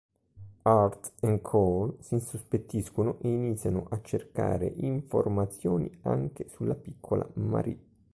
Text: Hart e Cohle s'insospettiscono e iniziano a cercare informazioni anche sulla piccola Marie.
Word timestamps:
Hart 0.65 1.11
e 1.19 1.41
Cohle 1.41 1.93
s'insospettiscono 2.01 3.19
e 3.21 3.29
iniziano 3.31 3.85
a 3.91 4.01
cercare 4.01 4.65
informazioni 4.77 5.91
anche 6.01 6.49
sulla 6.49 6.73
piccola 6.73 7.23
Marie. 7.33 7.77